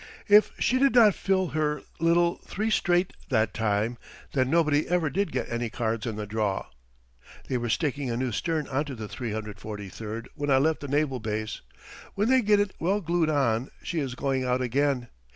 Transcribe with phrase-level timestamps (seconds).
[0.27, 3.99] If she did not fill her little three straight that time
[4.31, 6.65] then nobody ever did get any cards in the draw.
[7.47, 11.61] They were sticking a new stern onto the 343 when I left the naval base.
[12.15, 15.09] When they get it well glued on she is going out again.